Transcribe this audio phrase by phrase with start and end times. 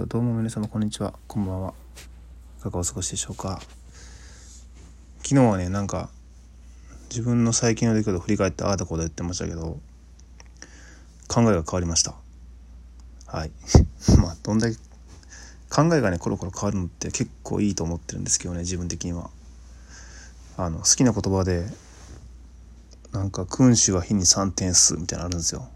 [0.00, 1.12] と、どうも皆様こんにちは。
[1.26, 1.74] こんばんは。
[2.58, 3.60] いかがお過ごしでしょうか。
[5.18, 6.08] 昨日はね、なんか、
[7.10, 9.78] 自分の最近の出来事を振り返ってああだこうだ言ってましたけど、
[11.28, 12.14] 考えが変わりました。
[13.26, 13.50] はい。
[14.22, 14.76] まあ、どんだけ、
[15.68, 19.28] 考えがね、コロコロ変わるのって結構いいと思ってるんですけどね、自分的には。
[20.56, 21.66] あの、好きな言葉で、
[23.12, 25.68] なんか、君主は日に3点数みたいなのあるんですよ。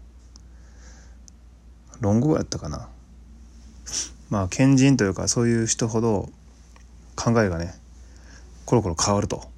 [1.99, 2.89] 論語やったかな。
[4.29, 6.29] まあ賢人というかそういう人ほど
[7.15, 7.73] 考えがね
[8.65, 9.55] コロコロ変わると。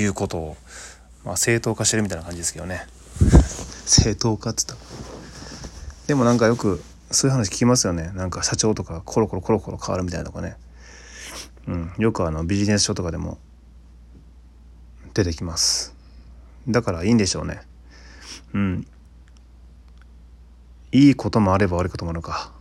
[0.00, 0.56] いうことを、
[1.24, 2.86] まあ、正当化してるみたいな感じですけどね。
[3.86, 4.74] 正当化っつった。
[6.06, 8.10] でもなんかよくそういう話聞きますよね。
[8.14, 10.56] なんか社長とかコロコロコロコロ変わるみたいなとかね、
[11.66, 13.38] うん、よくあのビジネス書とかでも
[15.14, 15.94] 出てきます。
[16.68, 17.60] だからいいんでしょうね。
[18.54, 18.86] うん。
[20.92, 22.52] いいこともあれば悪いこともあるか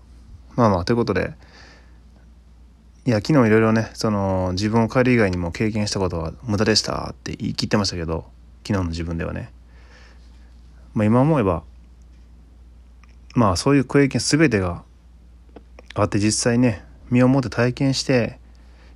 [0.55, 1.33] まあまあということで
[3.05, 8.25] いや昨日いろいろねその自分を変える以外にも経験したことは無駄でしたって言い切ってましたけど
[8.65, 9.51] 昨日の自分ではね。
[10.95, 11.63] まあ今思えば
[13.35, 14.83] まあそういう経験全てが
[15.93, 18.39] あって実際ね身をもって体験して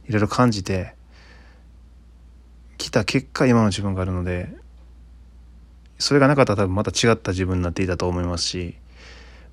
[0.07, 0.95] いろいろ感じて
[2.77, 4.49] きた結果今の自分があるので
[5.99, 8.75] それがなかったら多分また違った自分になっていたと思いますし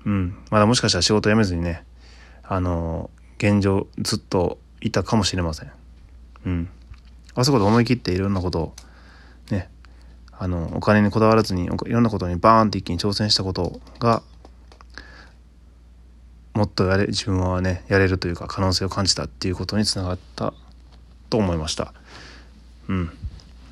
[0.05, 0.37] うん。
[0.49, 1.83] まだもしかしたら仕事辞めずにね
[2.47, 5.71] あの現状ずっといたかもしれません。
[6.45, 6.69] うん。
[7.35, 8.73] あそこで思い切っていろんなことを
[9.51, 9.69] ね
[10.31, 14.23] あのお金にこだわらずにいろんなことにバーンって一気に挑戦したことが
[16.53, 20.53] もっとやれ自分はねやれるというか可能性を感じたっていうことにつながった
[21.29, 21.93] と思いました。
[22.87, 23.05] うん。
[23.05, 23.17] だか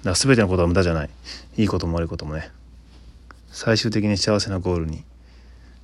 [0.03, 1.09] ら全てのことは無駄じゃない。
[1.58, 2.52] いいことも悪いこともね。
[3.50, 5.03] 最終的に幸せなゴールに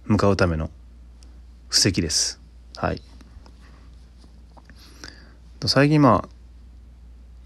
[0.05, 0.69] 向かうための
[1.69, 2.40] 布石です。
[2.81, 3.01] はい。
[5.67, 6.29] 最近まあ、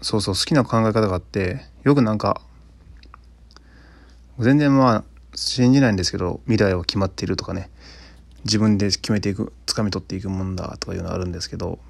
[0.00, 2.40] そうそう好きな考え方があって、よくなんか、
[4.38, 7.68] 全然まあ、信じないんですけど、未来は決まっているとかね、
[8.46, 11.80] 自分で決めていく、掴み取っていくもんだとかいうのあるんですけど、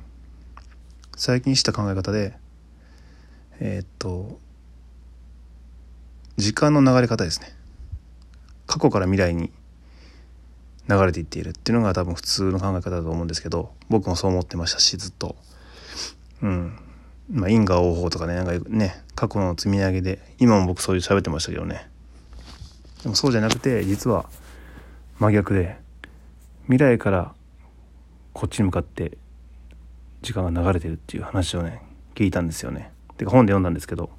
[1.17, 2.37] 最近した考え方で、
[3.61, 4.41] えー、っと、
[6.37, 7.55] 時間の流れ方ですね。
[8.67, 9.53] 過去から未来に
[10.89, 15.37] 流れていっているっていうのが多分普通の考え方だと思うんですけど僕もそう思ってましたしずっと。
[16.43, 16.79] うん。
[17.31, 21.89] まあ因果応報とかねなんかね過去の積み上げで今も僕そういう喋ってましたけどね。
[23.03, 24.29] でもそうじゃなくて実は
[25.19, 25.77] 真逆で
[26.65, 27.35] 未来から
[28.33, 29.19] こっちに向かって
[30.23, 31.83] 時間が流れてるっていう話をね
[32.15, 32.93] 聞いたんですよね。
[33.17, 34.11] てか本で読んだんですけど。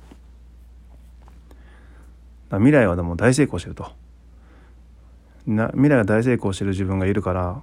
[2.49, 3.91] 未来はでも大成功してると。
[5.47, 7.61] な未来が大成功してる自分がいるから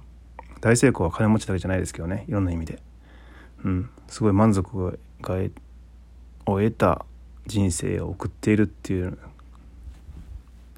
[0.61, 2.79] 大成功は金持ちだけじゃないですけどねいろんな意味で、
[3.63, 5.35] うん、すごい満足が
[6.47, 7.05] を得た
[7.45, 9.17] 人生を送っているっていう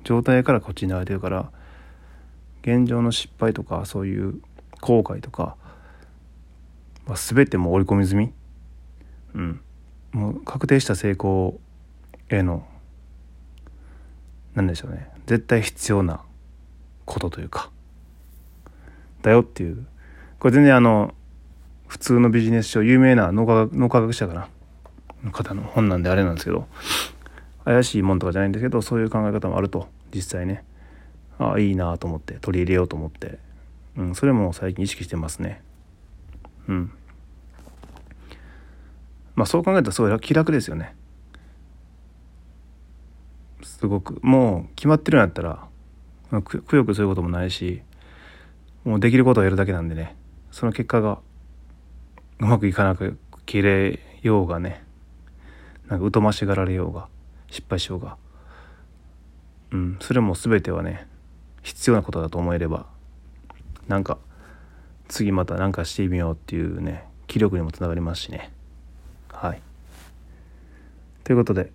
[0.04, 1.50] 状態からこっちに流れてるから
[2.62, 4.42] 現状の失敗とかそういう
[4.82, 5.56] 後悔とか
[7.06, 8.34] は全てもう織り込み済み、
[9.34, 9.62] うん、
[10.12, 11.60] もう確定した成功
[12.30, 12.68] への
[14.56, 15.10] 何でしょうね。
[15.28, 16.22] 絶対必要な
[17.08, 17.72] ことというか。
[19.24, 19.88] だよっていう。
[20.38, 21.16] これ全然あの
[21.88, 24.50] 普通のビジネス書有名な脳科学脳科学者かな。
[25.24, 26.68] の方の本なんであれなんですけど。
[27.66, 29.88] 怪しいもんとかじゃないんですけどそういう考え方もあると。
[30.14, 30.64] 実際ね。
[31.40, 33.40] ああいいなと思って取り入れようと思って、
[33.96, 35.62] うん、それも最近意識してますね。
[36.68, 36.92] うん。
[39.36, 40.96] まあそう考えたらすごい気楽ですよね。
[43.64, 44.20] すごく。
[44.24, 45.68] もう決まってるんやったら
[46.32, 47.82] まあ、くよくそういうこともないし
[48.84, 50.16] もうできることをやるだけなんでね
[50.52, 51.20] その結果が
[52.40, 54.84] うまくいかなく切れようがね
[55.88, 57.08] なんか疎ましがられようが
[57.50, 58.18] 失敗しようが
[59.72, 61.08] うんそれも全てはね
[61.64, 62.86] 必要なことだと思えれば
[63.88, 64.18] なんか
[65.08, 68.52] 次また何かしてみようっていうね気力にもつながりますしね。
[69.30, 69.62] はい。
[71.24, 71.72] ということで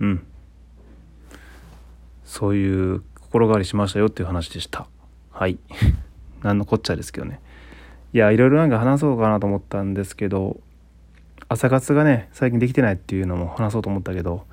[0.00, 0.26] うん。
[2.24, 4.88] そういう心変わりしましたよっていう話でした。
[5.30, 5.58] はい。
[6.42, 7.40] 何のこっちゃですけどね。
[8.14, 10.58] いや、いろいろなんか話そうかなと思ったんですけど、
[11.48, 14.46] 朝活がね、最近できてないっていうのも話そうと思ったけど、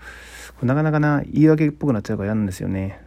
[0.62, 3.02] なかなかな、言い訳っぽくなっちゃうから嫌なんですよね。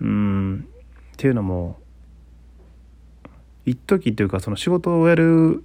[0.00, 0.68] うん、
[1.14, 1.80] っていうのも、
[3.66, 5.64] 一時っていうか、その仕事をやる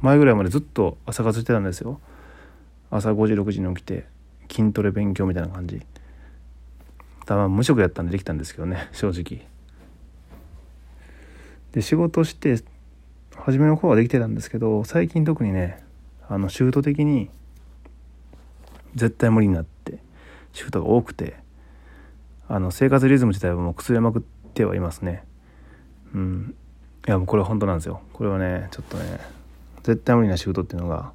[0.00, 2.00] 前ぐらいまでずっと朝活してたんですよ。
[2.90, 4.06] 朝5時、6時に起きて、
[4.50, 5.82] 筋トレ勉強みたいな感じ。
[7.30, 9.46] たま無職やったんでできたんですけどね 正直。
[11.70, 12.60] で仕事して
[13.36, 15.80] 初めの頃はできてたんですけど最近特にね
[16.28, 17.30] あのシュート的に
[18.96, 20.00] 絶対無理になって
[20.52, 21.36] シュートが多くて
[22.48, 24.22] あの生活リズム自体はもう崩れまくっ
[24.52, 25.22] てはいますね。
[26.12, 26.56] うん。
[27.06, 28.00] いやもうこれは本当なんですよ。
[28.12, 29.20] これはねちょっとね
[29.84, 31.12] 絶対無理なシュートっていうのが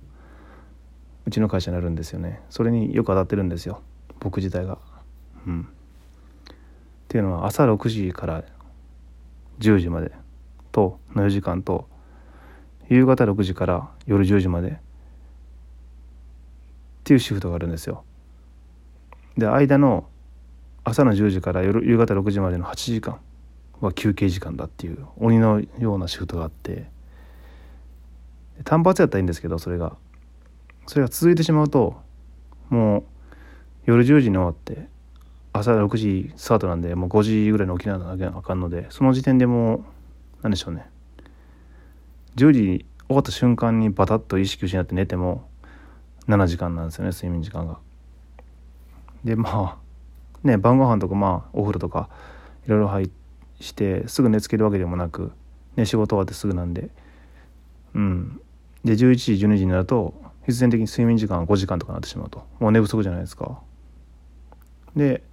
[1.25, 2.39] うちの会社にあるんですよね。
[2.49, 3.81] それによく当たってるんですよ。
[4.21, 4.77] 僕自体が。
[5.45, 5.67] うん。
[7.15, 8.43] っていうのは朝6時から
[9.59, 10.11] 10時まで
[10.73, 11.87] との4時間と
[12.89, 14.73] 夕方6時から夜10時までっ
[17.05, 18.03] ていうシフトがあるんですよ。
[19.37, 20.09] で間の
[20.83, 23.21] 朝の10時から夜夕方6時までの8時間
[23.79, 26.93] は休憩時間だっていう鬼のようなシフトがあって。
[28.65, 29.95] 単発やったらいいんですけどそれが。
[30.85, 31.95] それが続いてしまうと
[32.67, 33.03] もう
[33.85, 34.93] 夜10時に終わって
[35.59, 39.83] 朝6時スタートなんでもう5時ぐらいに起きなきゃあかんのでその時点でもう
[40.41, 40.85] 何でしょうね
[42.35, 45.47] 10時終わった瞬間にバタッと意識失って寝ても
[46.27, 47.79] 7時間なんですよね睡眠時間が。
[49.23, 49.79] でま
[50.43, 52.09] あね晩ご飯とかまあお風呂とか
[52.65, 53.09] いろいろ入
[53.61, 55.31] してすぐ寝つけるわけでもなく、
[55.77, 56.89] ね、仕事終わってすぐなんで
[57.93, 58.41] うん
[58.83, 60.13] で11時12時になると
[60.45, 63.61] 必然的に睡眠時間が5時間とかなってしまうともう寝不足じゃないですか。
[64.97, 65.23] で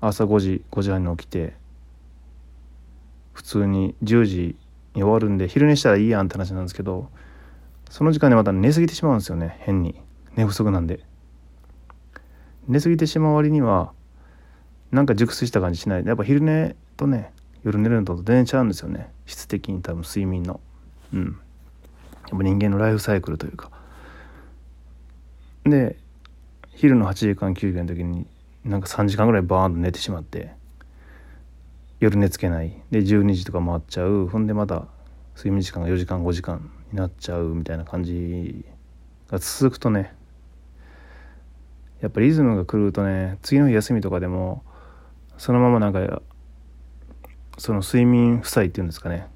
[0.00, 1.54] 朝5時5時半に起きて
[3.32, 4.56] 普通に10時
[4.94, 7.10] に終わるんで昼寝したらいいやんって話なんですけど
[7.90, 10.00] その時間でまた寝過ぎてしまうんですよね変に。
[10.36, 11.00] 寝不足なんで。
[12.68, 13.92] 寝過ぎてしまう割には
[14.92, 16.06] なんか熟睡した感じしない。
[16.06, 17.32] やっぱ昼寝とね
[17.64, 19.10] 夜寝るのと全然違うんですよね。
[19.26, 20.60] 質的に多分睡眠の。
[21.12, 21.24] うん。
[21.24, 23.70] やっぱ人間のライフサイクルというか。
[25.64, 25.96] で
[26.70, 28.26] 昼の8時間休憩の時に
[28.64, 30.52] なんか3時間ぐらいバーンと寝てしまって
[31.98, 32.72] 夜寝つけない。
[32.90, 34.26] で12時とか回っちゃう。
[34.28, 34.86] ほんでまた
[35.36, 38.64] 睡眠時間が4時間5時間になっちゃうみたいな感じ
[39.28, 40.14] が続くとね
[42.00, 44.62] やっぱりリズムが狂うとね次の日休みとかでも
[45.38, 46.22] そのままなんか
[47.58, 49.26] その睡眠負債っていうんですかね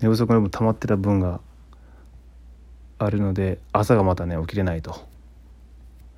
[0.00, 1.40] 寝不足の分溜まってた分が
[2.98, 5.08] あるので朝がまたね起きれないと。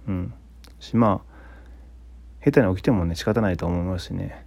[0.08, 0.34] うん。
[0.80, 1.31] しまあ
[2.44, 4.44] 下手に起きてもね仕方ないと思いますしね。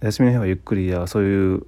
[0.00, 1.66] 休みの日はゆっくりやそういう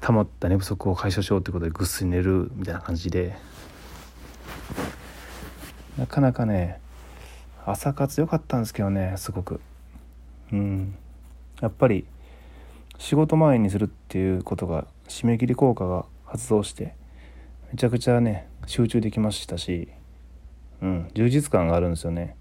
[0.00, 3.36] 溜まった寝不足を解消しようということでぐっすり寝るみたいな感じで。
[5.98, 6.80] なかなかね
[7.66, 9.60] 朝活良かったんですけどねすごく。
[10.52, 10.96] うん。
[11.60, 12.06] やっぱり
[12.98, 16.94] 仕事前にするっていうことが締め切り効果が発動して
[17.72, 19.88] めちゃくちゃね集中できましたし、
[20.80, 22.37] うん、充実感があるんですよね。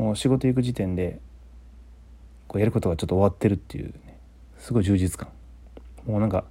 [0.00, 1.20] もう仕事行く時点で
[2.48, 4.18] こうやることがちょっと終わってるっていう、ね、
[4.58, 5.28] すごい充実感。
[6.06, 6.44] もうなんか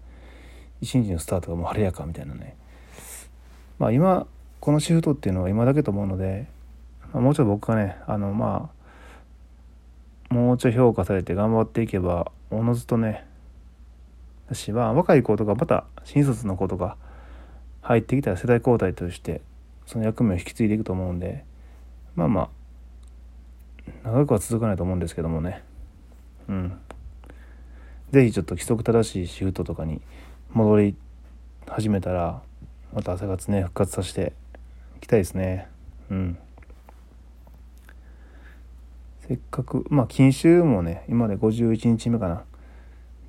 [0.81, 2.55] 一日のスタートがもう晴れやかみたいなね。
[3.79, 4.27] まあ今
[4.59, 6.45] このシフトっていうのは今だけと思うので、
[7.11, 8.69] まあ、もうちょっと僕がねあのま
[10.29, 13.25] あもうちょい評価されて頑張っていけばおのずとね
[14.45, 16.97] 私は若い子とかまた新卒の子とか
[17.81, 19.41] 入ってきたら世代交代として
[19.87, 21.43] その役目を引き継いでいくと思うんで
[22.15, 22.58] まあまあ
[24.03, 25.63] 長くは続かないと思うんですけどもね。
[26.47, 26.79] うん。
[28.11, 30.01] 是非ちょっと規則正しいシフトとかに
[30.51, 30.95] 戻り
[31.67, 32.41] 始めたら
[32.91, 34.33] また朝活ね復活させて
[34.97, 35.67] いきたいですね。
[36.09, 36.37] うん。
[39.27, 42.43] せっかくまあ禁酒もね今で51日目かな。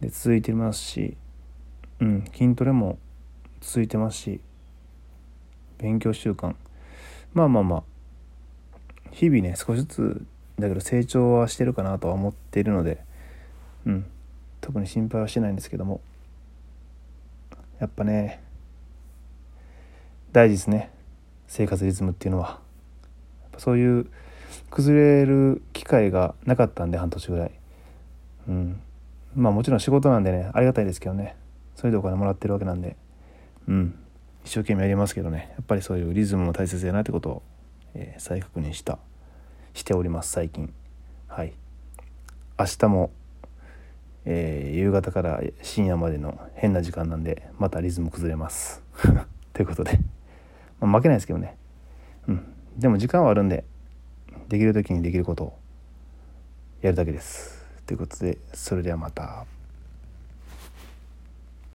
[0.01, 1.17] で続いてますし
[2.01, 2.25] うん。
[2.33, 2.99] 筋トレも
[3.61, 4.41] 続いてますし
[5.79, 6.55] 勉強習慣。
[7.35, 7.83] まあまあまあ。
[9.13, 10.27] 日々ね少しずつ
[10.61, 13.05] だけど成長はしてるかなとは思っているので
[13.87, 14.07] うん。
[14.61, 16.01] 特に心配はしてないんですけども。
[17.79, 18.43] やっぱね
[20.33, 20.91] 大事ですね。
[21.49, 22.61] 生活リズムっていうのは。
[23.59, 24.07] そういう
[24.71, 27.51] 崩れる機会がなかったんで半年ぐらい。
[28.49, 28.81] うん。
[29.35, 31.37] まあもちろん仕事なんでねありがたいですけどね。
[31.75, 32.97] それでお金もらってるわけなんで。
[33.67, 33.95] うん。
[34.45, 35.53] 一生懸命やりますけどね。
[35.53, 37.43] やっぱりそういうリズムも大切だなってことを、
[37.95, 38.99] えー、再確認した。
[39.75, 40.73] しております最近。
[41.29, 41.53] はい。
[42.59, 43.11] 明日も
[44.25, 48.83] えー、夕方から深夜までの変な時間なんでまたリズム崩れます。
[49.53, 49.99] ということで、
[50.81, 51.57] まあ、負けないですけどね。
[52.29, 52.45] うん。
[52.77, 53.65] でも時間はあるんで
[54.49, 55.59] できる時にできることを
[56.83, 57.65] やるだけです。
[57.87, 59.47] ということでそれではまた。